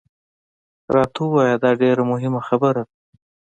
[0.95, 2.85] راته ووایه، دا ډېره مهمه خبره ده.